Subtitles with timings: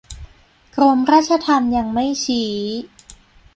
[0.75, 2.51] กรมราชทัณฑ์ยังไม่ชี้